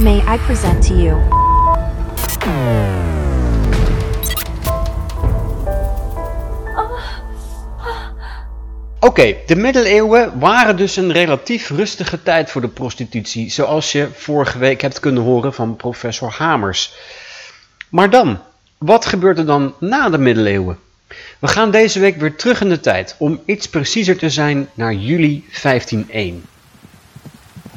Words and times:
May 0.00 0.16
I 0.16 0.38
present 0.46 0.86
to 0.86 0.94
you? 0.94 1.20
Oké, 9.00 9.36
de 9.46 9.56
middeleeuwen 9.56 10.38
waren 10.38 10.76
dus 10.76 10.96
een 10.96 11.12
relatief 11.12 11.70
rustige 11.70 12.22
tijd 12.22 12.50
voor 12.50 12.60
de 12.60 12.68
prostitutie, 12.68 13.50
zoals 13.50 13.92
je 13.92 14.08
vorige 14.14 14.58
week 14.58 14.80
hebt 14.80 15.00
kunnen 15.00 15.22
horen 15.22 15.54
van 15.54 15.76
professor 15.76 16.30
Hamers. 16.30 16.94
Maar 17.88 18.10
dan, 18.10 18.38
wat 18.78 19.06
gebeurt 19.06 19.38
er 19.38 19.46
dan 19.46 19.74
na 19.80 20.08
de 20.08 20.18
middeleeuwen? 20.18 20.78
We 21.38 21.48
gaan 21.48 21.70
deze 21.70 22.00
week 22.00 22.16
weer 22.16 22.36
terug 22.36 22.60
in 22.60 22.68
de 22.68 22.80
tijd, 22.80 23.14
om 23.18 23.42
iets 23.46 23.68
preciezer 23.68 24.16
te 24.16 24.30
zijn 24.30 24.68
naar 24.74 24.94
juli 24.94 25.44
1501. 25.62 26.44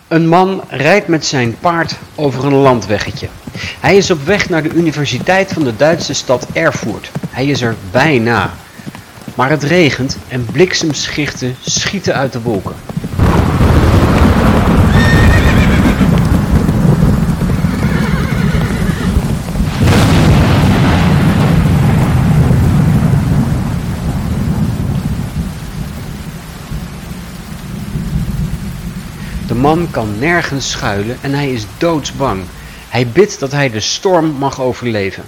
Een 0.07 0.27
man 0.27 0.63
rijdt 0.69 1.07
met 1.07 1.25
zijn 1.25 1.57
paard 1.59 1.95
over 2.15 2.45
een 2.45 2.53
landweggetje. 2.53 3.27
Hij 3.79 3.97
is 3.97 4.11
op 4.11 4.25
weg 4.25 4.49
naar 4.49 4.63
de 4.63 4.73
universiteit 4.73 5.53
van 5.53 5.63
de 5.63 5.75
Duitse 5.75 6.13
stad 6.13 6.47
Erfurt. 6.53 7.11
Hij 7.29 7.45
is 7.45 7.61
er 7.61 7.75
bijna. 7.91 8.53
Maar 9.35 9.49
het 9.49 9.63
regent 9.63 10.17
en 10.27 10.45
bliksemschichten 10.51 11.55
schieten 11.61 12.13
uit 12.13 12.33
de 12.33 12.41
wolken. 12.41 12.75
Man 29.67 29.91
kan 29.91 30.19
nergens 30.19 30.71
schuilen 30.71 31.17
en 31.21 31.33
hij 31.33 31.51
is 31.51 31.65
doodsbang. 31.77 32.43
Hij 32.89 33.07
bidt 33.07 33.39
dat 33.39 33.51
hij 33.51 33.69
de 33.69 33.79
storm 33.79 34.25
mag 34.25 34.61
overleven. 34.61 35.23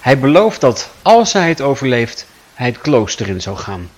Hij 0.00 0.18
belooft 0.18 0.60
dat 0.60 0.90
als 1.02 1.32
hij 1.32 1.48
het 1.48 1.60
overleeft, 1.60 2.26
hij 2.54 2.66
het 2.66 2.80
klooster 2.80 3.28
in 3.28 3.40
zou 3.40 3.56
gaan. 3.56 3.90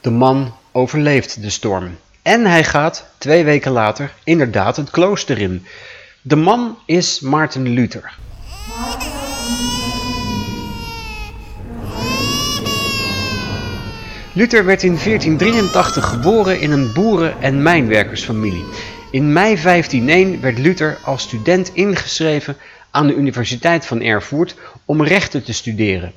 De 0.00 0.10
man 0.10 0.54
overleeft 0.72 1.42
de 1.42 1.50
storm. 1.50 1.98
En 2.22 2.46
hij 2.46 2.64
gaat, 2.64 3.06
twee 3.18 3.44
weken 3.44 3.72
later, 3.72 4.12
inderdaad 4.24 4.76
het 4.76 4.90
klooster 4.90 5.38
in. 5.38 5.66
De 6.22 6.36
man 6.36 6.78
is 6.86 7.20
Maarten 7.20 7.68
Luther. 7.68 8.12
Luther 14.38 14.64
werd 14.64 14.82
in 14.82 14.98
1483 14.98 16.08
geboren 16.08 16.60
in 16.60 16.70
een 16.70 16.92
boeren- 16.92 17.40
en 17.40 17.62
mijnwerkersfamilie. 17.62 18.64
In 19.10 19.32
mei 19.32 19.56
1501 19.56 20.40
werd 20.40 20.58
Luther 20.58 20.98
als 21.04 21.22
student 21.22 21.70
ingeschreven 21.74 22.56
aan 22.90 23.06
de 23.06 23.14
Universiteit 23.14 23.86
van 23.86 24.00
Erfurt 24.00 24.54
om 24.84 25.02
rechten 25.02 25.44
te 25.44 25.52
studeren. 25.52 26.12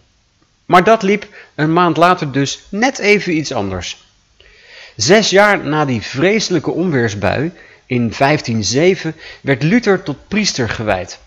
Maar 0.66 0.84
dat 0.84 1.02
liep 1.02 1.28
een 1.56 1.74
maand 1.74 1.98
later 1.98 2.32
dus 2.32 2.66
net 2.70 3.00
even 3.00 3.38
iets 3.38 3.54
anders. 3.54 4.04
Zes 4.96 5.30
jaar 5.30 5.66
na 5.66 5.86
die 5.86 6.02
vreselijke 6.02 6.72
onweersbui, 6.72 7.52
in 7.86 8.14
1507, 8.18 9.16
werd 9.42 9.64
Luther 9.64 10.04
tot 10.04 10.28
priester 10.28 10.70
gewijd. 10.70 11.20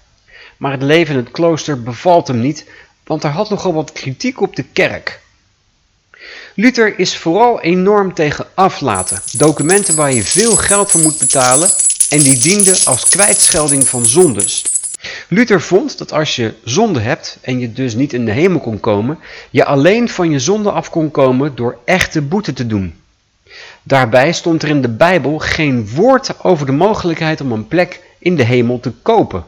Maar 0.57 0.73
het 0.73 0.83
leven 0.83 1.15
in 1.15 1.21
het 1.21 1.31
klooster 1.31 1.83
bevalt 1.83 2.29
hem 2.29 2.41
niet, 2.41 2.71
want 3.05 3.25
er 3.25 3.31
had 3.31 3.51
nogal 3.51 3.75
wat 3.75 3.93
kritiek 3.93 4.41
op 4.41 4.57
de 4.57 4.65
kerk. 4.73 5.23
Luther 6.57 6.99
is 6.99 7.17
vooral 7.17 7.61
enorm 7.61 8.15
tegen 8.15 8.47
aflaten, 8.55 9.21
documenten 9.33 9.97
waar 9.97 10.13
je 10.13 10.25
veel 10.25 10.57
geld 10.57 10.91
voor 10.91 11.01
moet 11.01 11.19
betalen 11.19 11.71
en 12.11 12.19
die 12.19 12.39
dienden 12.39 12.77
als 12.85 13.09
kwijtschelding 13.09 13.89
van 13.89 14.07
zondes. 14.07 14.65
Luther 15.29 15.61
vond 15.61 15.99
dat 15.99 16.13
als 16.13 16.37
je 16.37 16.55
zonde 16.65 17.01
hebt 17.01 17.39
en 17.41 17.59
je 17.59 17.73
dus 17.73 17.95
niet 17.95 18.13
in 18.13 18.25
de 18.25 18.31
hemel 18.31 18.61
kon 18.61 18.81
komen, 18.81 19.19
je 19.51 19.65
alleen 19.65 20.09
van 20.09 20.31
je 20.31 20.39
zonde 20.39 20.71
af 20.71 20.91
kon 20.91 21.11
komen 21.11 21.55
door 21.55 21.79
echte 21.85 22.23
boete 22.23 22.53
te 22.53 22.67
doen. 22.67 22.95
Daarbij 23.83 24.33
stond 24.33 24.63
er 24.63 24.69
in 24.69 24.83
de 24.83 24.89
Bijbel 24.89 25.39
geen 25.39 25.89
woord 25.95 26.45
over 26.45 26.67
de 26.67 26.73
mogelijkheid 26.73 27.41
om 27.41 27.53
een 27.53 27.69
plek 27.69 28.01
in 28.19 28.37
de 28.37 28.45
hemel 28.45 28.81
te 28.81 28.91
kopen. 29.03 29.45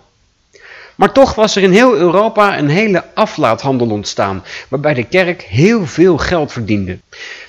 Maar 0.97 1.13
toch 1.13 1.35
was 1.35 1.57
er 1.57 1.63
in 1.63 1.73
heel 1.73 1.97
Europa 1.97 2.59
een 2.59 2.69
hele 2.69 3.05
aflaathandel 3.15 3.91
ontstaan, 3.91 4.45
waarbij 4.69 4.95
de 4.95 5.05
kerk 5.05 5.43
heel 5.43 5.87
veel 5.87 6.19
geld 6.19 6.53
verdiende. 6.53 6.99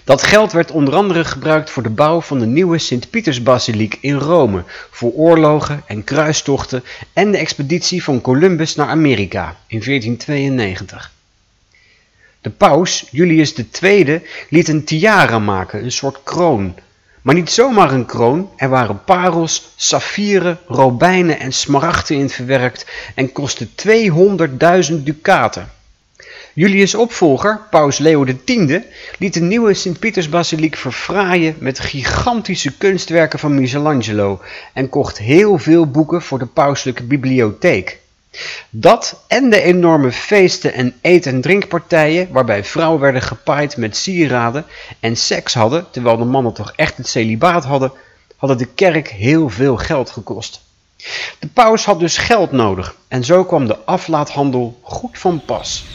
Dat 0.04 0.24
geld 0.24 0.52
werd 0.52 0.72
onder 0.72 0.96
andere 0.96 1.26
gebruikt 1.26 1.70
voor 1.70 1.84
de 1.84 1.90
bouw 1.90 2.22
van 2.22 2.40
de 2.40 2.46
nieuwe 2.46 2.78
Sint-Pietersbasiliek 2.78 3.98
in 4.02 4.16
Rome, 4.16 4.64
voor 4.92 5.12
oorlogen 5.12 5.84
en 5.86 6.04
kruistochten 6.04 6.84
en 7.14 7.32
de 7.32 7.38
expeditie 7.38 8.04
van 8.04 8.22
Columbus 8.22 8.76
naar 8.76 8.88
Amerika 8.88 9.56
in 9.68 9.80
1492. 9.84 11.12
De 12.42 12.50
paus, 12.50 13.08
Julius 13.12 13.54
II, 13.82 14.22
liet 14.50 14.68
een 14.68 14.84
tiara 14.84 15.40
maken, 15.40 15.84
een 15.84 15.92
soort 15.92 16.18
kroon, 16.24 16.76
maar 17.28 17.36
niet 17.36 17.50
zomaar 17.50 17.92
een 17.92 18.06
kroon, 18.06 18.50
er 18.56 18.70
waren 18.70 19.04
parels, 19.04 19.74
saffieren, 19.76 20.60
robijnen 20.68 21.40
en 21.40 21.54
smaragden 21.54 22.18
in 22.18 22.30
verwerkt 22.30 22.86
en 23.16 23.32
kostte 23.32 23.68
200.000 24.90 25.04
ducaten. 25.04 25.70
Julius' 26.54 26.96
opvolger, 26.96 27.60
paus 27.70 27.98
Leo 27.98 28.24
X, 28.24 28.56
liet 29.20 29.34
de 29.34 29.40
nieuwe 29.40 29.74
Sint-Pietersbasiliek 29.74 30.76
verfraaien 30.76 31.56
met 31.60 31.80
gigantische 31.80 32.78
kunstwerken 32.78 33.40
van 33.40 33.56
Michelangelo 33.56 34.42
en 34.74 34.90
kocht 34.90 35.18
heel 35.18 35.58
veel 35.58 35.88
boeken 35.88 36.22
voor 36.22 36.40
de 36.40 36.46
pauselijke 36.46 37.04
bibliotheek. 37.04 38.00
Dat 38.70 39.24
en 39.28 39.50
de 39.50 39.62
enorme 39.62 40.12
feesten 40.12 40.74
en 40.74 40.96
eet- 41.02 41.26
en 41.26 41.42
drinkpartijen 41.42 42.32
waarbij 42.32 42.64
vrouwen 42.64 43.00
werden 43.00 43.22
gepaaid 43.22 43.78
met 43.78 43.98
sieraden 43.98 44.66
en 45.00 45.16
seks 45.16 45.54
hadden, 45.54 45.86
terwijl 45.92 46.18
de 46.18 46.24
mannen 46.24 46.54
toch 46.54 46.74
echt 46.76 46.98
het 46.98 47.08
celibaat 47.08 47.66
hadden, 47.66 47.92
hadden 48.36 48.58
de 48.58 48.68
kerk 48.68 49.08
heel 49.10 49.50
veel 49.50 49.78
geld 49.78 50.10
gekost. 50.10 50.62
De 51.40 51.48
paus 51.54 51.86
had 51.86 52.00
dus 52.00 52.18
geld 52.18 52.52
nodig 52.52 52.96
en 53.08 53.24
zo 53.24 53.46
kwam 53.46 53.68
de 53.68 53.78
aflaathandel 53.86 54.80
goed 54.82 55.18
van 55.20 55.42
pas. 55.46 55.86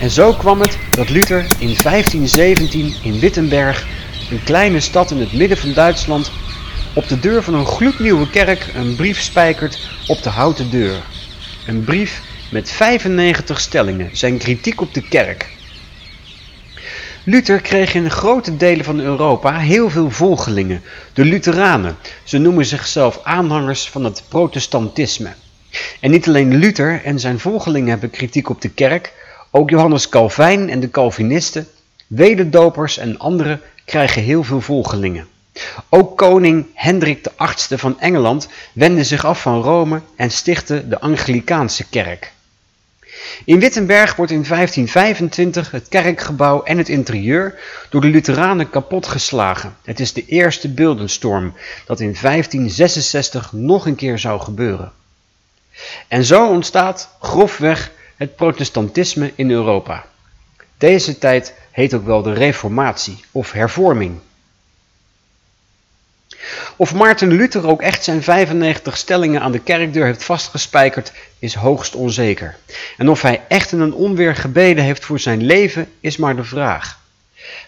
En 0.00 0.10
zo 0.10 0.32
kwam 0.32 0.60
het 0.60 0.78
dat 0.90 1.08
Luther 1.08 1.46
in 1.58 1.76
1517 1.82 2.94
in 3.02 3.18
Wittenberg, 3.18 3.86
een 4.28 4.42
kleine 4.42 4.80
stad 4.80 5.10
in 5.10 5.20
het 5.20 5.32
midden 5.32 5.58
van 5.58 5.72
Duitsland, 5.72 6.32
op 6.92 7.08
de 7.08 7.18
deur 7.18 7.42
van 7.42 7.54
een 7.54 7.66
gloednieuwe 7.66 8.30
kerk 8.30 8.70
een 8.74 8.94
brief 8.96 9.20
spijkert 9.20 9.78
op 10.06 10.22
de 10.22 10.28
houten 10.28 10.70
deur. 10.70 11.02
Een 11.64 11.84
brief 11.84 12.22
met 12.48 12.70
95 12.70 13.60
stellingen, 13.60 14.10
zijn 14.12 14.38
kritiek 14.38 14.80
op 14.80 14.94
de 14.94 15.02
kerk. 15.02 15.50
Luther 17.24 17.60
kreeg 17.60 17.94
in 17.94 18.10
grote 18.10 18.56
delen 18.56 18.84
van 18.84 19.00
Europa 19.00 19.58
heel 19.58 19.90
veel 19.90 20.10
volgelingen, 20.10 20.82
de 21.12 21.24
Lutheranen. 21.24 21.96
Ze 22.24 22.38
noemen 22.38 22.66
zichzelf 22.66 23.20
aanhangers 23.22 23.88
van 23.88 24.04
het 24.04 24.24
protestantisme. 24.28 25.34
En 26.00 26.10
niet 26.10 26.28
alleen 26.28 26.56
Luther 26.56 27.04
en 27.04 27.20
zijn 27.20 27.38
volgelingen 27.38 27.88
hebben 27.88 28.10
kritiek 28.10 28.48
op 28.48 28.60
de 28.60 28.68
kerk, 28.68 29.12
ook 29.50 29.70
Johannes 29.70 30.08
Calvijn 30.08 30.70
en 30.70 30.80
de 30.80 30.90
Calvinisten, 30.90 31.66
wederdopers 32.06 32.98
en 32.98 33.18
anderen 33.18 33.60
krijgen 33.88 34.22
heel 34.22 34.44
veel 34.44 34.60
volgelingen. 34.60 35.28
Ook 35.88 36.16
koning 36.16 36.66
Hendrik 36.74 37.26
VIII 37.36 37.78
van 37.78 38.00
Engeland 38.00 38.48
wendde 38.72 39.04
zich 39.04 39.24
af 39.24 39.40
van 39.40 39.62
Rome 39.62 40.00
en 40.16 40.30
stichtte 40.30 40.88
de 40.88 41.00
Anglikaanse 41.00 41.88
kerk. 41.88 42.32
In 43.44 43.60
Wittenberg 43.60 44.16
wordt 44.16 44.32
in 44.32 44.44
1525 44.48 45.70
het 45.70 45.88
kerkgebouw 45.88 46.62
en 46.62 46.78
het 46.78 46.88
interieur 46.88 47.58
door 47.90 48.00
de 48.00 48.06
Lutheranen 48.06 48.70
kapotgeslagen. 48.70 49.76
Het 49.84 50.00
is 50.00 50.12
de 50.12 50.24
eerste 50.26 50.68
beeldenstorm 50.68 51.54
dat 51.86 52.00
in 52.00 52.16
1566 52.20 53.52
nog 53.52 53.86
een 53.86 53.94
keer 53.94 54.18
zou 54.18 54.40
gebeuren. 54.40 54.92
En 56.08 56.24
zo 56.24 56.48
ontstaat 56.48 57.10
grofweg 57.20 57.90
het 58.16 58.36
protestantisme 58.36 59.32
in 59.34 59.50
Europa. 59.50 60.06
Deze 60.78 61.18
tijd 61.18 61.54
heet 61.78 61.94
ook 61.94 62.06
wel 62.06 62.22
de 62.22 62.32
reformatie 62.32 63.24
of 63.32 63.52
hervorming. 63.52 64.18
Of 66.76 66.94
Maarten 66.94 67.28
Luther 67.28 67.66
ook 67.66 67.82
echt 67.82 68.04
zijn 68.04 68.22
95 68.22 68.96
stellingen 68.96 69.40
aan 69.40 69.52
de 69.52 69.58
kerkdeur 69.58 70.04
heeft 70.04 70.24
vastgespijkerd, 70.24 71.12
is 71.38 71.54
hoogst 71.54 71.94
onzeker. 71.94 72.56
En 72.96 73.08
of 73.08 73.22
hij 73.22 73.42
echt 73.48 73.72
in 73.72 73.80
een 73.80 73.94
onweer 73.94 74.36
gebeden 74.36 74.84
heeft 74.84 75.04
voor 75.04 75.20
zijn 75.20 75.42
leven, 75.42 75.88
is 76.00 76.16
maar 76.16 76.36
de 76.36 76.44
vraag. 76.44 77.00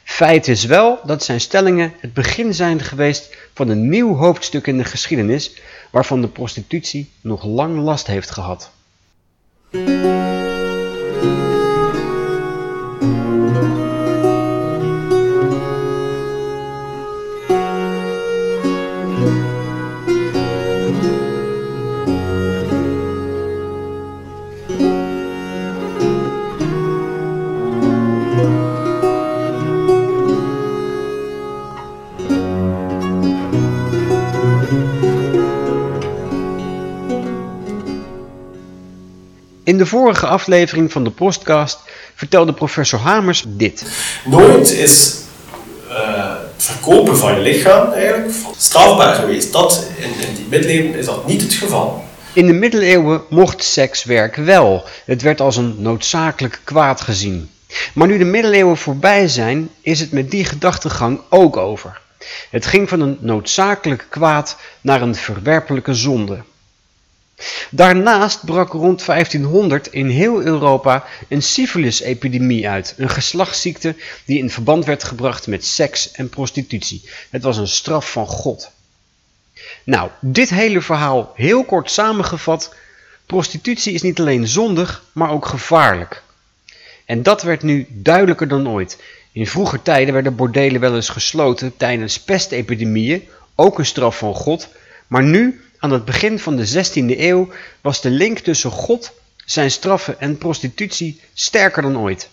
Feit 0.04 0.48
is 0.48 0.64
wel 0.64 1.00
dat 1.04 1.24
zijn 1.24 1.40
stellingen 1.40 1.92
het 2.00 2.14
begin 2.14 2.54
zijn 2.54 2.80
geweest 2.80 3.36
van 3.54 3.68
een 3.68 3.88
nieuw 3.88 4.14
hoofdstuk 4.14 4.66
in 4.66 4.78
de 4.78 4.84
geschiedenis, 4.84 5.54
waarvan 5.90 6.20
de 6.20 6.28
prostitutie 6.28 7.10
nog 7.20 7.44
lang 7.44 7.82
last 7.82 8.06
heeft 8.06 8.30
gehad. 8.30 8.70
De 39.80 39.86
vorige 39.86 40.26
aflevering 40.26 40.92
van 40.92 41.04
de 41.04 41.10
podcast 41.10 41.78
vertelde 42.14 42.52
professor 42.52 42.98
Hamers 42.98 43.44
dit. 43.46 43.84
Nooit 44.24 44.70
is 44.70 45.16
uh, 45.88 46.34
het 46.54 46.64
verkopen 46.64 47.16
van 47.16 47.34
je 47.34 47.40
lichaam 47.40 47.92
eigenlijk 47.92 48.32
strafbaar 48.56 49.14
geweest. 49.14 49.52
Dat, 49.52 49.86
in, 49.96 50.28
in 50.28 50.34
die 50.34 50.46
middeleeuwen 50.48 50.98
is 50.98 51.06
dat 51.06 51.26
niet 51.26 51.42
het 51.42 51.52
geval. 51.52 52.04
In 52.32 52.46
de 52.46 52.52
middeleeuwen 52.52 53.22
mocht 53.28 53.64
sekswerk 53.64 54.36
wel. 54.36 54.84
Het 55.04 55.22
werd 55.22 55.40
als 55.40 55.56
een 55.56 55.74
noodzakelijk 55.78 56.60
kwaad 56.64 57.00
gezien. 57.00 57.50
Maar 57.94 58.06
nu 58.06 58.18
de 58.18 58.24
middeleeuwen 58.24 58.76
voorbij 58.76 59.28
zijn, 59.28 59.70
is 59.80 60.00
het 60.00 60.12
met 60.12 60.30
die 60.30 60.44
gedachtegang 60.44 61.20
ook 61.28 61.56
over. 61.56 62.00
Het 62.50 62.66
ging 62.66 62.88
van 62.88 63.00
een 63.00 63.18
noodzakelijk 63.20 64.06
kwaad 64.08 64.56
naar 64.80 65.02
een 65.02 65.14
verwerpelijke 65.14 65.94
zonde. 65.94 66.38
Daarnaast 67.70 68.44
brak 68.44 68.72
rond 68.72 69.06
1500 69.06 69.86
in 69.86 70.08
heel 70.08 70.42
Europa 70.42 71.04
een 71.28 71.42
syphilis-epidemie 71.42 72.68
uit, 72.68 72.94
een 72.96 73.10
geslachtsziekte 73.10 73.94
die 74.24 74.38
in 74.38 74.50
verband 74.50 74.84
werd 74.84 75.04
gebracht 75.04 75.46
met 75.46 75.64
seks 75.64 76.10
en 76.10 76.28
prostitutie. 76.28 77.02
Het 77.30 77.42
was 77.42 77.56
een 77.56 77.68
straf 77.68 78.12
van 78.12 78.26
God. 78.26 78.70
Nou, 79.84 80.10
dit 80.20 80.50
hele 80.50 80.80
verhaal 80.80 81.32
heel 81.34 81.64
kort 81.64 81.90
samengevat. 81.90 82.74
Prostitutie 83.26 83.92
is 83.92 84.02
niet 84.02 84.20
alleen 84.20 84.48
zondig, 84.48 85.04
maar 85.12 85.30
ook 85.30 85.46
gevaarlijk. 85.46 86.22
En 87.04 87.22
dat 87.22 87.42
werd 87.42 87.62
nu 87.62 87.86
duidelijker 87.88 88.48
dan 88.48 88.68
ooit. 88.68 88.98
In 89.32 89.46
vroeger 89.46 89.82
tijden 89.82 90.14
werden 90.14 90.36
bordelen 90.36 90.80
wel 90.80 90.94
eens 90.94 91.08
gesloten 91.08 91.76
tijdens 91.76 92.20
pestepidemieën, 92.20 93.28
ook 93.54 93.78
een 93.78 93.86
straf 93.86 94.18
van 94.18 94.34
God. 94.34 94.68
Maar 95.06 95.22
nu, 95.22 95.60
aan 95.80 95.90
het 95.90 96.04
begin 96.04 96.38
van 96.38 96.56
de 96.56 96.68
16e 96.68 97.18
eeuw, 97.18 97.48
was 97.80 98.00
de 98.00 98.10
link 98.10 98.38
tussen 98.38 98.70
God, 98.70 99.12
zijn 99.44 99.70
straffen 99.70 100.20
en 100.20 100.38
prostitutie 100.38 101.20
sterker 101.34 101.82
dan 101.82 101.98
ooit. 101.98 102.28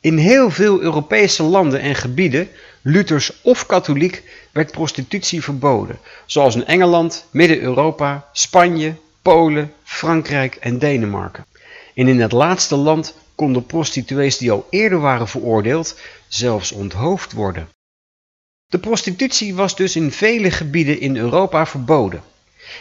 In 0.00 0.16
heel 0.16 0.50
veel 0.50 0.80
Europese 0.80 1.42
landen 1.42 1.80
en 1.80 1.94
gebieden, 1.94 2.48
Luthers 2.82 3.42
of 3.42 3.66
katholiek, 3.66 4.22
werd 4.52 4.70
prostitutie 4.70 5.42
verboden, 5.42 5.98
zoals 6.26 6.54
in 6.54 6.66
Engeland, 6.66 7.26
Midden-Europa, 7.30 8.28
Spanje, 8.32 8.94
Polen, 9.22 9.72
Frankrijk 9.82 10.54
en 10.54 10.78
Denemarken. 10.78 11.46
En 11.94 12.08
in 12.08 12.20
het 12.20 12.32
laatste 12.32 12.76
land 12.76 13.14
konden 13.34 13.66
prostituees 13.66 14.38
die 14.38 14.50
al 14.50 14.66
eerder 14.70 15.00
waren 15.00 15.28
veroordeeld 15.28 15.98
zelfs 16.28 16.72
onthoofd 16.72 17.32
worden. 17.32 17.68
De 18.66 18.78
prostitutie 18.78 19.54
was 19.54 19.76
dus 19.76 19.96
in 19.96 20.12
vele 20.12 20.50
gebieden 20.50 21.00
in 21.00 21.16
Europa 21.16 21.66
verboden. 21.66 22.22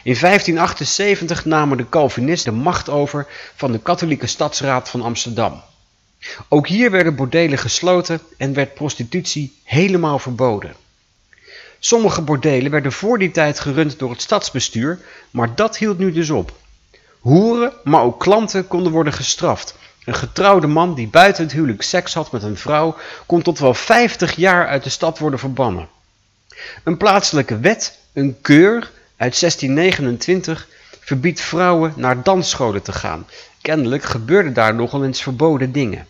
In 0.04 0.18
1578 0.20 1.46
namen 1.46 1.78
de 1.78 1.90
Calvinisten 1.90 2.54
de 2.54 2.60
macht 2.60 2.90
over 2.90 3.28
van 3.56 3.72
de 3.72 3.80
katholieke 3.80 4.28
stadsraad 4.28 4.90
van 4.90 5.02
Amsterdam. 5.02 5.62
Ook 6.48 6.68
hier 6.68 6.92
werden 6.92 7.16
bordelen 7.16 7.58
gesloten 7.58 8.22
en 8.38 8.54
werd 8.54 8.74
prostitutie 8.74 9.60
helemaal 9.64 10.20
verboden. 10.20 10.76
Sommige 11.80 12.22
bordelen 12.22 12.72
werden 12.72 12.92
voor 12.92 13.20
die 13.20 13.32
tijd 13.32 13.60
gerund 13.60 14.00
door 14.00 14.10
het 14.10 14.22
stadsbestuur, 14.22 15.00
maar 15.32 15.56
dat 15.56 15.78
hield 15.78 15.98
nu 15.98 16.12
dus 16.12 16.30
op. 16.30 16.52
Hoeren, 17.20 17.74
maar 17.84 18.02
ook 18.02 18.20
klanten 18.20 18.68
konden 18.68 18.92
worden 18.92 19.14
gestraft. 19.14 19.76
Een 20.06 20.16
getrouwde 20.16 20.68
man 20.68 20.96
die 20.96 21.08
buiten 21.08 21.44
het 21.44 21.54
huwelijk 21.54 21.82
seks 21.82 22.14
had 22.14 22.32
met 22.32 22.44
een 22.44 22.58
vrouw 22.58 22.98
kon 23.26 23.42
tot 23.42 23.60
wel 23.60 23.74
50 23.74 24.36
jaar 24.36 24.68
uit 24.68 24.84
de 24.84 24.90
stad 24.90 25.20
worden 25.20 25.40
verbannen. 25.40 25.90
Een 26.84 26.98
plaatselijke 26.98 27.60
wet, 27.60 27.98
een 28.14 28.42
keur 28.42 28.92
uit 29.20 29.40
1629, 29.40 30.68
verbiedt 31.00 31.42
vrouwen 31.42 31.94
naar 31.96 32.24
dansscholen 32.24 32.82
te 32.82 32.92
gaan. 32.92 33.28
Kennelijk 33.62 34.04
gebeurden 34.04 34.54
daar 34.54 34.76
nogal 34.76 35.04
eens 35.04 35.22
verboden 35.22 35.72
dingen. 35.72 36.08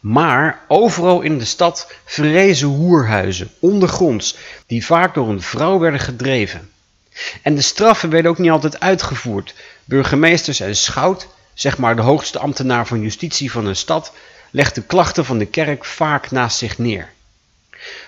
Maar 0.00 0.60
overal 0.68 1.20
in 1.20 1.38
de 1.38 1.44
stad 1.44 1.92
verrezen 2.04 2.68
hoerhuizen, 2.68 3.50
ondergronds, 3.58 4.36
die 4.66 4.86
vaak 4.86 5.14
door 5.14 5.28
een 5.28 5.42
vrouw 5.42 5.78
werden 5.78 6.00
gedreven. 6.00 6.70
En 7.42 7.54
de 7.54 7.62
straffen 7.62 8.10
werden 8.10 8.30
ook 8.30 8.38
niet 8.38 8.50
altijd 8.50 8.80
uitgevoerd. 8.80 9.54
Burgemeesters 9.84 10.60
en 10.60 10.76
schout, 10.76 11.28
zeg 11.54 11.78
maar 11.78 11.96
de 11.96 12.02
hoogste 12.02 12.38
ambtenaar 12.38 12.86
van 12.86 13.00
justitie 13.00 13.50
van 13.50 13.66
een 13.66 13.76
stad, 13.76 14.12
legde 14.50 14.82
klachten 14.82 15.24
van 15.24 15.38
de 15.38 15.46
kerk 15.46 15.84
vaak 15.84 16.30
naast 16.30 16.58
zich 16.58 16.78
neer. 16.78 17.12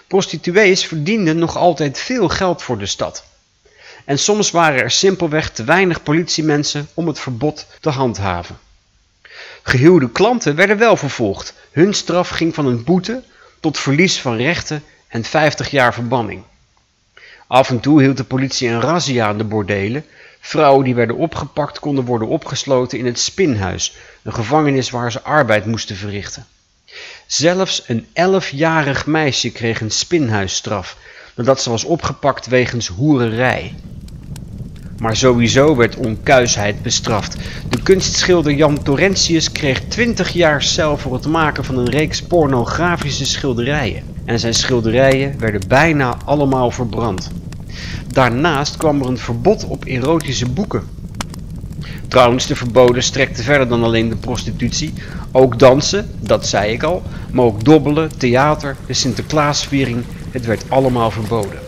Prostituees 0.06 0.86
verdienden 0.86 1.38
nog 1.38 1.56
altijd 1.56 1.98
veel 1.98 2.28
geld 2.28 2.62
voor 2.62 2.78
de 2.78 2.86
stad. 2.86 3.24
En 4.04 4.18
soms 4.18 4.50
waren 4.50 4.82
er 4.82 4.90
simpelweg 4.90 5.50
te 5.50 5.64
weinig 5.64 6.02
politiemensen 6.02 6.88
om 6.94 7.06
het 7.06 7.18
verbod 7.18 7.66
te 7.80 7.90
handhaven. 7.90 8.58
Gehuwde 9.62 10.10
klanten 10.10 10.54
werden 10.54 10.78
wel 10.78 10.96
vervolgd. 10.96 11.54
Hun 11.70 11.94
straf 11.94 12.28
ging 12.28 12.54
van 12.54 12.66
een 12.66 12.84
boete 12.84 13.22
tot 13.60 13.78
verlies 13.78 14.20
van 14.20 14.36
rechten 14.36 14.84
en 15.08 15.24
50 15.24 15.70
jaar 15.70 15.94
verbanning. 15.94 16.42
Af 17.46 17.70
en 17.70 17.80
toe 17.80 18.02
hield 18.02 18.16
de 18.16 18.24
politie 18.24 18.68
een 18.68 18.80
razzia 18.80 19.26
aan 19.26 19.38
de 19.38 19.44
bordelen. 19.44 20.04
Vrouwen 20.40 20.84
die 20.84 20.94
werden 20.94 21.16
opgepakt 21.16 21.78
konden 21.78 22.04
worden 22.04 22.28
opgesloten 22.28 22.98
in 22.98 23.06
het 23.06 23.18
spinhuis, 23.18 23.96
een 24.22 24.34
gevangenis 24.34 24.90
waar 24.90 25.12
ze 25.12 25.22
arbeid 25.22 25.66
moesten 25.66 25.96
verrichten. 25.96 26.46
Zelfs 27.26 27.82
een 27.86 28.06
elfjarig 28.12 29.06
meisje 29.06 29.50
kreeg 29.50 29.80
een 29.80 29.90
spinhuisstraf, 29.90 30.96
nadat 31.34 31.62
ze 31.62 31.70
was 31.70 31.84
opgepakt 31.84 32.46
wegens 32.46 32.86
hoererij. 32.86 33.74
Maar 34.98 35.16
sowieso 35.16 35.76
werd 35.76 35.96
onkuisheid 35.96 36.82
bestraft. 36.82 37.36
De 37.68 37.82
kunstschilder 37.82 38.52
Jan 38.52 38.82
Torrentius 38.82 39.52
kreeg 39.52 39.80
20 39.80 40.32
jaar 40.32 40.62
cel 40.62 40.98
voor 40.98 41.12
het 41.12 41.26
maken 41.26 41.64
van 41.64 41.78
een 41.78 41.90
reeks 41.90 42.22
pornografische 42.22 43.26
schilderijen. 43.26 44.02
En 44.24 44.38
zijn 44.38 44.54
schilderijen 44.54 45.38
werden 45.38 45.68
bijna 45.68 46.16
allemaal 46.24 46.70
verbrand. 46.70 47.30
Daarnaast 48.12 48.76
kwam 48.76 49.00
er 49.00 49.08
een 49.08 49.18
verbod 49.18 49.64
op 49.64 49.84
erotische 49.84 50.48
boeken. 50.48 50.99
Trouwens, 52.08 52.46
de 52.46 52.56
verboden 52.56 53.02
strekte 53.02 53.42
verder 53.42 53.68
dan 53.68 53.84
alleen 53.84 54.08
de 54.08 54.16
prostitutie. 54.16 54.92
Ook 55.32 55.58
dansen, 55.58 56.10
dat 56.20 56.46
zei 56.46 56.72
ik 56.72 56.82
al, 56.82 57.02
maar 57.30 57.44
ook 57.44 57.64
dobbelen, 57.64 58.18
theater, 58.18 58.76
de 58.86 58.94
Sinterklaasviering, 58.94 60.04
het 60.30 60.46
werd 60.46 60.64
allemaal 60.68 61.10
verboden. 61.10 61.58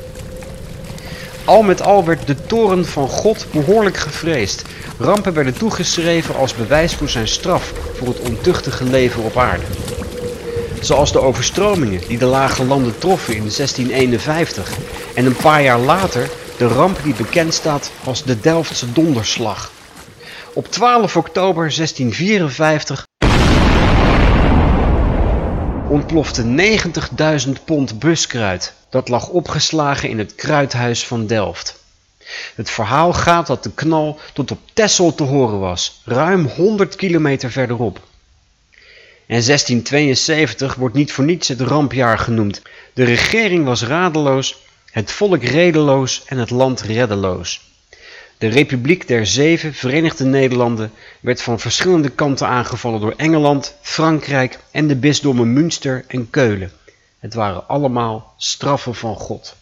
Al 1.44 1.62
met 1.62 1.82
al 1.82 2.04
werd 2.04 2.26
de 2.26 2.46
toren 2.46 2.86
van 2.86 3.08
God 3.08 3.46
behoorlijk 3.52 3.96
gevreesd. 3.96 4.62
Rampen 4.98 5.34
werden 5.34 5.54
toegeschreven 5.54 6.36
als 6.36 6.54
bewijs 6.54 6.94
voor 6.94 7.08
zijn 7.08 7.28
straf 7.28 7.72
voor 7.94 8.08
het 8.08 8.20
ontuchtige 8.20 8.84
leven 8.84 9.22
op 9.22 9.36
aarde. 9.36 9.64
Zoals 10.80 11.12
de 11.12 11.20
overstromingen 11.20 12.00
die 12.08 12.18
de 12.18 12.24
lage 12.24 12.64
landen 12.64 12.98
troffen 12.98 13.34
in 13.34 13.40
1651 13.40 14.72
en 15.14 15.26
een 15.26 15.36
paar 15.36 15.62
jaar 15.62 15.78
later 15.78 16.30
de 16.56 16.66
ramp 16.66 16.98
die 17.02 17.14
bekend 17.14 17.54
staat 17.54 17.90
als 18.04 18.22
de 18.22 18.40
Delftse 18.40 18.92
donderslag. 18.92 19.70
Op 20.54 20.70
12 20.70 21.16
oktober 21.16 21.74
1654 21.76 23.06
ontplofte 25.88 26.44
90.000 27.46 27.50
pond 27.64 27.98
buskruid. 27.98 28.74
Dat 28.90 29.08
lag 29.08 29.28
opgeslagen 29.28 30.08
in 30.08 30.18
het 30.18 30.34
kruidhuis 30.34 31.06
van 31.06 31.26
Delft. 31.26 31.80
Het 32.54 32.70
verhaal 32.70 33.12
gaat 33.12 33.46
dat 33.46 33.62
de 33.62 33.72
knal 33.74 34.18
tot 34.32 34.50
op 34.50 34.58
Texel 34.72 35.14
te 35.14 35.22
horen 35.22 35.58
was, 35.58 36.00
ruim 36.04 36.46
100 36.46 36.96
kilometer 36.96 37.50
verderop. 37.50 38.00
En 39.26 39.42
1672 39.44 40.74
wordt 40.74 40.94
niet 40.94 41.12
voor 41.12 41.24
niets 41.24 41.48
het 41.48 41.60
rampjaar 41.60 42.18
genoemd. 42.18 42.62
De 42.94 43.04
regering 43.04 43.64
was 43.64 43.82
radeloos, 43.82 44.56
het 44.90 45.12
volk 45.12 45.42
redeloos 45.42 46.22
en 46.26 46.38
het 46.38 46.50
land 46.50 46.80
reddeloos. 46.80 47.71
De 48.42 48.48
Republiek 48.48 49.08
der 49.08 49.26
Zeven 49.26 49.74
Verenigde 49.74 50.24
Nederlanden 50.24 50.92
werd 51.20 51.42
van 51.42 51.60
verschillende 51.60 52.08
kanten 52.08 52.46
aangevallen 52.46 53.00
door 53.00 53.14
Engeland, 53.16 53.74
Frankrijk 53.80 54.58
en 54.70 54.88
de 54.88 54.96
bisdommen 54.96 55.52
Münster 55.52 56.04
en 56.08 56.30
Keulen. 56.30 56.70
Het 57.18 57.34
waren 57.34 57.68
allemaal 57.68 58.34
straffen 58.36 58.94
van 58.94 59.14
God. 59.14 59.56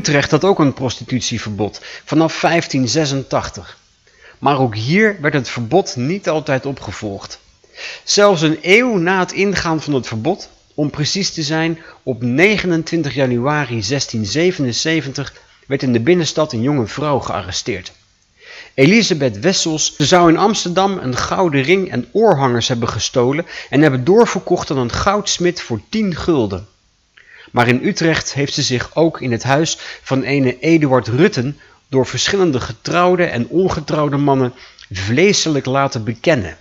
Utrecht 0.00 0.30
had 0.30 0.44
ook 0.44 0.58
een 0.58 0.72
prostitutieverbod 0.72 1.80
vanaf 2.04 2.40
1586. 2.40 3.78
Maar 4.38 4.58
ook 4.58 4.74
hier 4.74 5.20
werd 5.20 5.34
het 5.34 5.48
verbod 5.48 5.96
niet 5.96 6.28
altijd 6.28 6.66
opgevolgd. 6.66 7.40
Zelfs 8.04 8.42
een 8.42 8.58
eeuw 8.62 8.96
na 8.96 9.18
het 9.18 9.32
ingaan 9.32 9.82
van 9.82 9.94
het 9.94 10.06
verbod, 10.06 10.48
om 10.74 10.90
precies 10.90 11.32
te 11.32 11.42
zijn 11.42 11.78
op 12.02 12.22
29 12.22 13.14
januari 13.14 13.66
1677, 13.68 15.32
werd 15.66 15.82
in 15.82 15.92
de 15.92 16.00
binnenstad 16.00 16.52
een 16.52 16.62
jonge 16.62 16.86
vrouw 16.86 17.18
gearresteerd. 17.18 17.92
Elisabeth 18.74 19.38
Wessels 19.38 19.96
zou 19.96 20.28
in 20.28 20.36
Amsterdam 20.36 20.98
een 20.98 21.16
gouden 21.16 21.62
ring 21.62 21.90
en 21.90 22.08
oorhangers 22.12 22.68
hebben 22.68 22.88
gestolen 22.88 23.46
en 23.70 23.82
hebben 23.82 24.04
doorverkocht 24.04 24.70
aan 24.70 24.78
een 24.78 24.92
goudsmid 24.92 25.60
voor 25.60 25.80
10 25.88 26.16
gulden. 26.16 26.68
Maar 27.50 27.68
in 27.68 27.84
Utrecht 27.84 28.34
heeft 28.34 28.54
ze 28.54 28.62
zich 28.62 28.94
ook 28.94 29.20
in 29.20 29.32
het 29.32 29.42
huis 29.42 29.78
van 30.02 30.22
ene 30.22 30.58
Eduard 30.58 31.08
Rutten 31.08 31.58
door 31.88 32.06
verschillende 32.06 32.60
getrouwde 32.60 33.24
en 33.24 33.48
ongetrouwde 33.48 34.16
mannen 34.16 34.54
vleeselijk 34.90 35.66
laten 35.66 36.04
bekennen. 36.04 36.56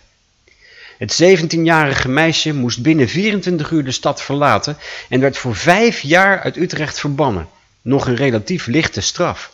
Het 0.97 1.23
17-jarige 1.23 2.09
meisje 2.09 2.53
moest 2.53 2.81
binnen 2.81 3.07
24 3.07 3.71
uur 3.71 3.83
de 3.83 3.91
stad 3.91 4.21
verlaten 4.21 4.77
en 5.09 5.19
werd 5.19 5.37
voor 5.37 5.55
vijf 5.55 5.99
jaar 6.01 6.39
uit 6.39 6.57
Utrecht 6.57 6.99
verbannen. 6.99 7.47
Nog 7.81 8.07
een 8.07 8.15
relatief 8.15 8.65
lichte 8.65 9.01
straf. 9.01 9.51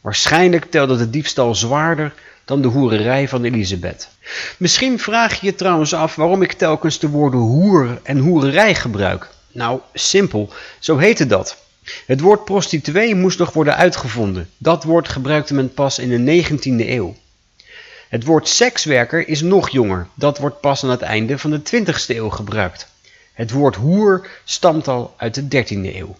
Waarschijnlijk 0.00 0.64
telde 0.70 0.96
de 0.96 1.10
diefstal 1.10 1.54
zwaarder 1.54 2.12
dan 2.44 2.62
de 2.62 2.68
hoererij 2.68 3.28
van 3.28 3.44
Elisabeth. 3.44 4.08
Misschien 4.56 4.98
vraag 4.98 5.40
je 5.40 5.46
je 5.46 5.54
trouwens 5.54 5.94
af 5.94 6.14
waarom 6.14 6.42
ik 6.42 6.52
telkens 6.52 6.98
de 6.98 7.08
woorden 7.08 7.40
hoer 7.40 8.00
en 8.02 8.18
hoererij 8.18 8.74
gebruik. 8.74 9.28
Nou, 9.56 9.80
simpel, 9.92 10.52
zo 10.78 10.96
heette 10.96 11.26
dat. 11.26 11.56
Het 12.06 12.20
woord 12.20 12.44
prostituee 12.44 13.14
moest 13.14 13.38
nog 13.38 13.52
worden 13.52 13.76
uitgevonden. 13.76 14.50
Dat 14.56 14.84
woord 14.84 15.08
gebruikte 15.08 15.54
men 15.54 15.74
pas 15.74 15.98
in 15.98 16.24
de 16.24 16.44
19e 16.44 16.88
eeuw. 16.88 17.16
Het 18.08 18.24
woord 18.24 18.48
sekswerker 18.48 19.28
is 19.28 19.40
nog 19.40 19.68
jonger. 19.68 20.06
Dat 20.14 20.38
wordt 20.38 20.60
pas 20.60 20.84
aan 20.84 20.90
het 20.90 21.02
einde 21.02 21.38
van 21.38 21.50
de 21.50 21.60
20e 21.60 22.06
eeuw 22.06 22.28
gebruikt. 22.28 22.88
Het 23.32 23.50
woord 23.50 23.76
hoer 23.76 24.28
stamt 24.44 24.88
al 24.88 25.14
uit 25.16 25.34
de 25.34 25.64
13e 25.64 25.94
eeuw. 25.96 26.16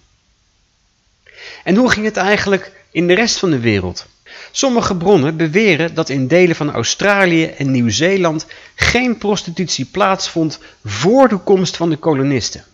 En 1.64 1.76
hoe 1.76 1.90
ging 1.90 2.04
het 2.04 2.16
eigenlijk 2.16 2.72
in 2.90 3.06
de 3.06 3.14
rest 3.14 3.38
van 3.38 3.50
de 3.50 3.60
wereld? 3.60 4.06
Sommige 4.50 4.96
bronnen 4.96 5.36
beweren 5.36 5.94
dat 5.94 6.08
in 6.08 6.28
delen 6.28 6.56
van 6.56 6.72
Australië 6.72 7.44
en 7.44 7.70
Nieuw-Zeeland 7.70 8.46
geen 8.74 9.18
prostitutie 9.18 9.84
plaatsvond 9.84 10.58
voor 10.84 11.28
de 11.28 11.38
komst 11.38 11.76
van 11.76 11.90
de 11.90 11.96
kolonisten. 11.96 12.64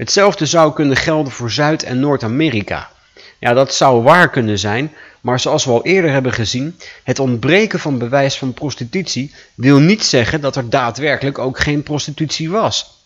Hetzelfde 0.00 0.46
zou 0.46 0.72
kunnen 0.72 0.96
gelden 0.96 1.32
voor 1.32 1.50
Zuid- 1.50 1.82
en 1.82 2.00
Noord-Amerika. 2.00 2.90
Ja, 3.38 3.52
dat 3.52 3.74
zou 3.74 4.02
waar 4.02 4.30
kunnen 4.30 4.58
zijn, 4.58 4.92
maar 5.20 5.40
zoals 5.40 5.64
we 5.64 5.70
al 5.70 5.84
eerder 5.84 6.10
hebben 6.10 6.32
gezien, 6.32 6.78
het 7.04 7.18
ontbreken 7.18 7.78
van 7.78 7.98
bewijs 7.98 8.38
van 8.38 8.54
prostitutie 8.54 9.34
wil 9.54 9.78
niet 9.78 10.04
zeggen 10.04 10.40
dat 10.40 10.56
er 10.56 10.70
daadwerkelijk 10.70 11.38
ook 11.38 11.58
geen 11.58 11.82
prostitutie 11.82 12.50
was. 12.50 13.04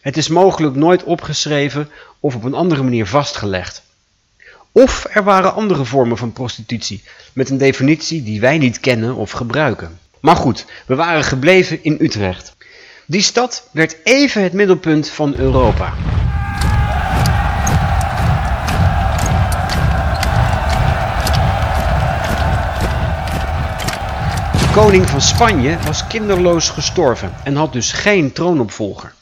Het 0.00 0.16
is 0.16 0.28
mogelijk 0.28 0.74
nooit 0.74 1.04
opgeschreven 1.04 1.90
of 2.20 2.34
op 2.34 2.44
een 2.44 2.54
andere 2.54 2.82
manier 2.82 3.06
vastgelegd. 3.06 3.82
Of 4.72 5.06
er 5.10 5.24
waren 5.24 5.54
andere 5.54 5.84
vormen 5.84 6.16
van 6.16 6.32
prostitutie, 6.32 7.02
met 7.32 7.50
een 7.50 7.58
definitie 7.58 8.22
die 8.22 8.40
wij 8.40 8.58
niet 8.58 8.80
kennen 8.80 9.14
of 9.14 9.30
gebruiken. 9.30 9.98
Maar 10.20 10.36
goed, 10.36 10.64
we 10.86 10.94
waren 10.94 11.24
gebleven 11.24 11.84
in 11.84 11.96
Utrecht. 12.00 12.56
Die 13.06 13.22
stad 13.22 13.68
werd 13.72 13.96
even 14.04 14.42
het 14.42 14.52
middelpunt 14.52 15.08
van 15.08 15.34
Europa. 15.34 15.94
Koning 24.72 25.08
van 25.08 25.20
Spanje 25.20 25.78
was 25.78 26.06
kinderloos 26.06 26.68
gestorven 26.68 27.34
en 27.44 27.56
had 27.56 27.72
dus 27.72 27.92
geen 27.92 28.32
troonopvolger. 28.32 29.14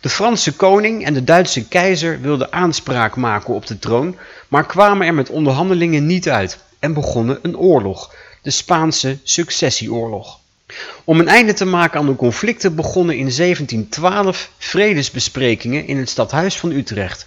De 0.00 0.08
Franse 0.08 0.52
koning 0.52 1.04
en 1.04 1.14
de 1.14 1.24
Duitse 1.24 1.68
keizer 1.68 2.20
wilden 2.20 2.52
aanspraak 2.52 3.16
maken 3.16 3.54
op 3.54 3.66
de 3.66 3.78
troon, 3.78 4.16
maar 4.48 4.66
kwamen 4.66 5.06
er 5.06 5.14
met 5.14 5.30
onderhandelingen 5.30 6.06
niet 6.06 6.28
uit 6.28 6.58
en 6.78 6.92
begonnen 6.92 7.38
een 7.42 7.56
oorlog, 7.56 8.14
de 8.42 8.50
Spaanse 8.50 9.18
successieoorlog. 9.22 10.38
Om 11.04 11.20
een 11.20 11.28
einde 11.28 11.52
te 11.52 11.64
maken 11.64 12.00
aan 12.00 12.06
de 12.06 12.16
conflicten 12.16 12.74
begonnen 12.74 13.16
in 13.16 13.30
1712 13.36 14.50
vredesbesprekingen 14.58 15.86
in 15.86 15.96
het 15.96 16.08
stadhuis 16.08 16.58
van 16.58 16.70
Utrecht. 16.70 17.26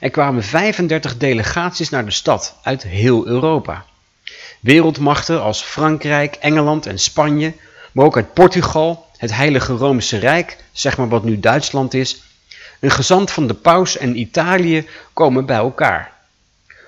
Er 0.00 0.10
kwamen 0.10 0.42
35 0.42 1.16
delegaties 1.16 1.90
naar 1.90 2.04
de 2.04 2.10
stad 2.10 2.54
uit 2.62 2.82
heel 2.82 3.26
Europa. 3.26 3.84
Wereldmachten 4.62 5.42
als 5.42 5.62
Frankrijk, 5.62 6.34
Engeland 6.34 6.86
en 6.86 6.98
Spanje, 6.98 7.52
maar 7.92 8.04
ook 8.04 8.16
uit 8.16 8.32
Portugal, 8.32 9.06
het 9.16 9.34
Heilige 9.34 9.72
Romeinse 9.72 10.18
Rijk, 10.18 10.56
zeg 10.72 10.96
maar 10.96 11.08
wat 11.08 11.24
nu 11.24 11.40
Duitsland 11.40 11.94
is, 11.94 12.22
een 12.80 12.90
gezant 12.90 13.30
van 13.30 13.46
de 13.46 13.54
paus 13.54 13.96
en 13.96 14.18
Italië 14.18 14.88
komen 15.12 15.46
bij 15.46 15.56
elkaar. 15.56 16.12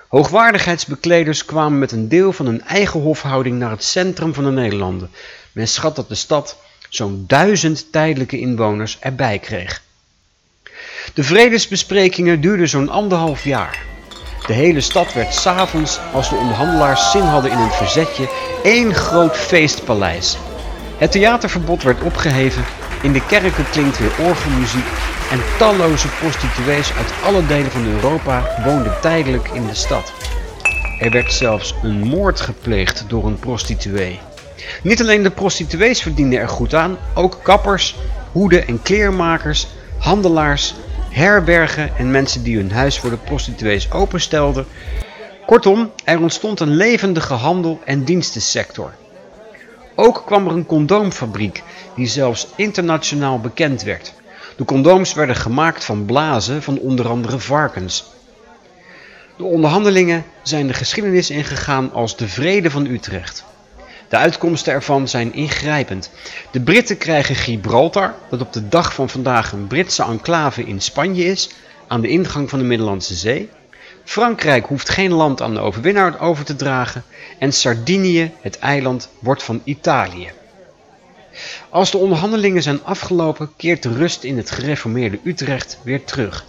Hoogwaardigheidsbekleders 0.07 1.45
kwamen 1.45 1.79
met 1.79 1.91
een 1.91 2.07
deel 2.07 2.33
van 2.33 2.45
hun 2.45 2.61
eigen 2.61 2.99
hofhouding 2.99 3.59
naar 3.59 3.71
het 3.71 3.83
centrum 3.83 4.33
van 4.33 4.43
de 4.43 4.51
Nederlanden. 4.51 5.11
Men 5.51 5.67
schat 5.67 5.95
dat 5.95 6.09
de 6.09 6.15
stad 6.15 6.57
zo'n 6.89 7.23
duizend 7.27 7.91
tijdelijke 7.91 8.39
inwoners 8.39 8.97
erbij 8.99 9.39
kreeg. 9.39 9.81
De 11.13 11.23
vredesbesprekingen 11.23 12.41
duurden 12.41 12.69
zo'n 12.69 12.89
anderhalf 12.89 13.43
jaar. 13.43 13.94
De 14.47 14.53
hele 14.53 14.81
stad 14.81 15.13
werd 15.13 15.33
s'avonds, 15.33 15.99
als 16.13 16.29
de 16.29 16.35
onderhandelaars 16.35 17.11
zin 17.11 17.21
hadden 17.21 17.51
in 17.51 17.57
een 17.57 17.71
verzetje, 17.71 18.29
één 18.63 18.93
groot 18.93 19.37
feestpaleis. 19.37 20.37
Het 20.97 21.11
theaterverbod 21.11 21.83
werd 21.83 22.03
opgeheven, 22.03 22.63
in 23.01 23.13
de 23.13 23.25
kerken 23.25 23.69
klinkt 23.71 23.99
weer 23.99 24.27
orgelmuziek 24.27 24.85
en 25.31 25.39
talloze 25.57 26.07
prostituees 26.07 26.93
uit 26.93 27.13
alle 27.23 27.45
delen 27.45 27.71
van 27.71 27.85
Europa 27.85 28.43
woonden 28.65 28.93
tijdelijk 29.01 29.49
in 29.49 29.67
de 29.67 29.75
stad. 29.75 30.13
Er 30.99 31.11
werd 31.11 31.33
zelfs 31.33 31.75
een 31.83 31.99
moord 31.99 32.41
gepleegd 32.41 33.05
door 33.07 33.25
een 33.25 33.39
prostituee. 33.39 34.19
Niet 34.81 35.01
alleen 35.01 35.23
de 35.23 35.31
prostituees 35.31 36.01
verdienden 36.01 36.39
er 36.39 36.49
goed 36.49 36.73
aan, 36.73 36.97
ook 37.13 37.39
kappers, 37.43 37.95
hoeden- 38.31 38.67
en 38.67 38.81
kleermakers, 38.81 39.67
handelaars, 39.97 40.73
herbergen 41.15 41.97
en 41.97 42.11
mensen 42.11 42.43
die 42.43 42.57
hun 42.57 42.71
huis 42.71 42.99
voor 42.99 43.09
de 43.09 43.17
prostituees 43.17 43.91
openstelden. 43.91 44.65
Kortom, 45.45 45.91
er 46.03 46.19
ontstond 46.19 46.59
een 46.59 46.75
levendige 46.75 47.33
handel- 47.33 47.79
en 47.85 48.03
dienstensector. 48.03 48.93
Ook 49.95 50.23
kwam 50.25 50.47
er 50.47 50.53
een 50.53 50.65
condoomfabriek 50.65 51.63
die 51.95 52.07
zelfs 52.07 52.47
internationaal 52.55 53.39
bekend 53.39 53.83
werd. 53.83 54.13
De 54.55 54.65
condooms 54.65 55.13
werden 55.13 55.35
gemaakt 55.35 55.83
van 55.83 56.05
blazen 56.05 56.63
van 56.63 56.79
onder 56.79 57.07
andere 57.07 57.39
varkens. 57.39 58.05
De 59.37 59.43
onderhandelingen 59.43 60.23
zijn 60.43 60.67
de 60.67 60.73
geschiedenis 60.73 61.29
ingegaan 61.29 61.93
als 61.93 62.17
de 62.17 62.27
Vrede 62.27 62.71
van 62.71 62.85
Utrecht. 62.85 63.43
De 64.15 64.21
uitkomsten 64.21 64.73
ervan 64.73 65.07
zijn 65.07 65.33
ingrijpend. 65.33 66.09
De 66.51 66.61
Britten 66.61 66.97
krijgen 66.97 67.35
Gibraltar, 67.35 68.13
dat 68.29 68.41
op 68.41 68.53
de 68.53 68.67
dag 68.67 68.93
van 68.93 69.09
vandaag 69.09 69.51
een 69.51 69.67
Britse 69.67 70.03
enclave 70.03 70.63
in 70.63 70.81
Spanje 70.81 71.23
is, 71.23 71.49
aan 71.87 72.01
de 72.01 72.07
ingang 72.07 72.49
van 72.49 72.59
de 72.59 72.65
Middellandse 72.65 73.13
Zee. 73.15 73.49
Frankrijk 74.03 74.65
hoeft 74.65 74.89
geen 74.89 75.11
land 75.11 75.41
aan 75.41 75.53
de 75.53 75.59
overwinnaar 75.59 76.19
over 76.19 76.45
te 76.45 76.55
dragen 76.55 77.03
en 77.39 77.53
Sardinië, 77.53 78.31
het 78.41 78.59
eiland, 78.59 79.09
wordt 79.19 79.43
van 79.43 79.61
Italië. 79.63 80.31
Als 81.69 81.91
de 81.91 81.97
onderhandelingen 81.97 82.63
zijn 82.63 82.83
afgelopen, 82.83 83.51
keert 83.57 83.83
de 83.83 83.93
rust 83.93 84.23
in 84.23 84.37
het 84.37 84.51
gereformeerde 84.51 85.19
Utrecht 85.23 85.79
weer 85.83 86.03
terug. 86.03 86.45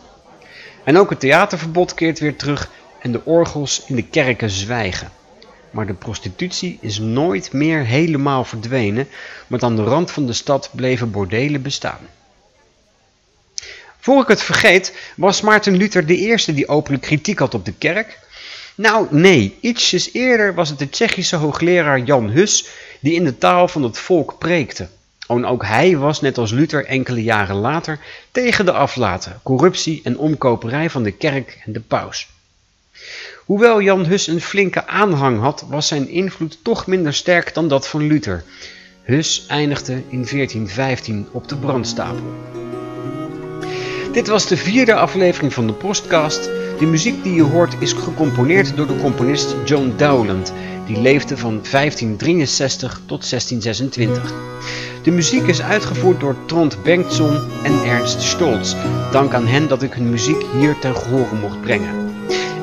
En 0.84 0.98
ook 0.98 1.10
het 1.10 1.20
theaterverbod 1.20 1.94
keert 1.94 2.18
weer 2.18 2.36
terug 2.36 2.70
en 3.00 3.12
de 3.12 3.24
orgels 3.24 3.84
in 3.86 3.96
de 3.96 4.06
kerken 4.06 4.50
zwijgen. 4.50 5.10
Maar 5.70 5.86
de 5.86 5.94
prostitutie 5.94 6.78
is 6.80 6.98
nooit 6.98 7.52
meer 7.52 7.84
helemaal 7.84 8.44
verdwenen, 8.44 9.08
want 9.46 9.62
aan 9.62 9.76
de 9.76 9.82
rand 9.82 10.10
van 10.10 10.26
de 10.26 10.32
stad 10.32 10.70
bleven 10.72 11.10
bordelen 11.10 11.62
bestaan. 11.62 12.00
Voor 13.98 14.22
ik 14.22 14.28
het 14.28 14.42
vergeet, 14.42 14.96
was 15.16 15.40
Maarten 15.40 15.76
Luther 15.76 16.06
de 16.06 16.16
eerste 16.16 16.54
die 16.54 16.68
openlijk 16.68 17.02
kritiek 17.02 17.38
had 17.38 17.54
op 17.54 17.64
de 17.64 17.72
kerk? 17.72 18.18
Nou, 18.74 19.06
nee, 19.10 19.56
ietsjes 19.60 20.12
eerder 20.12 20.54
was 20.54 20.68
het 20.68 20.78
de 20.78 20.90
Tsjechische 20.90 21.36
hoogleraar 21.36 22.00
Jan 22.00 22.30
Hus 22.30 22.68
die 23.00 23.14
in 23.14 23.24
de 23.24 23.38
taal 23.38 23.68
van 23.68 23.82
het 23.82 23.98
volk 23.98 24.38
preekte. 24.38 24.88
En 25.28 25.44
ook 25.44 25.64
hij 25.64 25.96
was, 25.96 26.20
net 26.20 26.38
als 26.38 26.50
Luther 26.50 26.84
enkele 26.84 27.22
jaren 27.22 27.56
later, 27.56 27.98
tegen 28.30 28.64
de 28.64 28.72
aflaten, 28.72 29.40
corruptie 29.42 30.00
en 30.04 30.18
omkoperij 30.18 30.90
van 30.90 31.02
de 31.02 31.12
kerk 31.12 31.62
en 31.64 31.72
de 31.72 31.80
paus. 31.80 32.28
Hoewel 33.44 33.80
Jan 33.80 34.04
Hus 34.04 34.26
een 34.26 34.40
flinke 34.40 34.86
aanhang 34.86 35.40
had, 35.40 35.64
was 35.68 35.86
zijn 35.86 36.08
invloed 36.08 36.58
toch 36.62 36.86
minder 36.86 37.14
sterk 37.14 37.54
dan 37.54 37.68
dat 37.68 37.88
van 37.88 38.06
Luther. 38.06 38.44
Hus 39.02 39.44
eindigde 39.48 39.92
in 39.92 40.26
1415 40.30 41.26
op 41.32 41.48
de 41.48 41.56
brandstapel. 41.56 42.34
Dit 44.12 44.26
was 44.26 44.46
de 44.46 44.56
vierde 44.56 44.94
aflevering 44.94 45.52
van 45.52 45.66
de 45.66 45.72
podcast. 45.72 46.50
De 46.78 46.86
muziek 46.86 47.22
die 47.22 47.34
je 47.34 47.42
hoort 47.42 47.74
is 47.78 47.92
gecomponeerd 47.92 48.76
door 48.76 48.86
de 48.86 48.96
componist 48.96 49.54
John 49.64 49.94
Dowland, 49.96 50.52
die 50.86 51.00
leefde 51.00 51.36
van 51.36 51.60
1563 51.70 53.00
tot 53.06 53.30
1626. 53.30 54.34
De 55.02 55.10
muziek 55.10 55.46
is 55.46 55.62
uitgevoerd 55.62 56.20
door 56.20 56.36
Trond 56.46 56.82
Bengtson 56.82 57.40
en 57.62 57.84
Ernst 57.84 58.22
Stolz. 58.22 58.74
Dank 59.10 59.34
aan 59.34 59.46
hen 59.46 59.68
dat 59.68 59.82
ik 59.82 59.92
hun 59.92 60.10
muziek 60.10 60.42
hier 60.58 60.78
ten 60.78 60.96
gehore 60.96 61.34
mocht 61.34 61.60
brengen. 61.60 62.05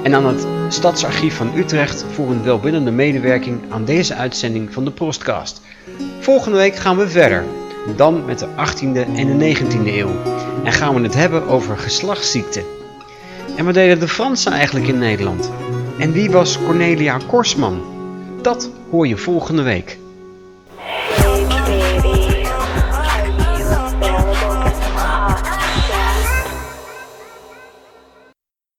En 0.04 0.16
aan 0.16 0.26
het 0.26 0.48
Stadsarchief 0.74 1.36
van 1.36 1.56
Utrecht 1.56 2.06
voor 2.12 2.32
een 2.32 2.44
welwillende 2.44 2.92
medewerking 2.92 3.62
aan 3.70 3.86
deze 3.86 4.16
uitzending 4.16 4.74
van 4.74 4.86
de 4.86 4.92
Prostcast. 4.92 5.62
Volgende 6.20 6.58
week 6.58 6.76
gaan 6.76 6.98
we 6.98 7.10
verder, 7.10 7.44
dan 7.96 8.26
met 8.26 8.40
de 8.40 8.48
18e 8.48 9.16
en 9.16 9.38
de 9.38 9.56
19e 9.56 9.88
eeuw. 9.88 10.12
En 10.64 10.72
gaan 10.72 10.96
we 10.96 11.02
het 11.02 11.14
hebben 11.14 11.48
over 11.48 11.78
geslachtsziekten. 11.78 12.64
En 13.58 13.66
wat 13.66 13.74
deden 13.74 14.00
de 14.00 14.08
Fransen 14.08 14.52
eigenlijk 14.52 14.88
in 14.88 14.98
Nederland? 14.98 15.52
En 16.00 16.12
wie 16.12 16.32
was 16.32 16.58
Cornelia 16.66 17.18
Korsman? 17.28 17.82
Dat 18.42 18.70
hoor 18.90 19.08
je 19.08 19.18
volgende 19.18 19.62
week. 19.62 19.98